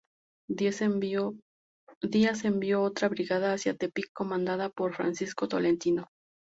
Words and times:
Díaz 0.49 0.81
envió 0.81 1.37
otra 2.83 3.07
brigada 3.07 3.53
hacia 3.53 3.75
Tepic, 3.77 4.09
comandada 4.13 4.69
por 4.71 4.95
Francisco 4.95 5.47
Tolentino. 5.47 6.07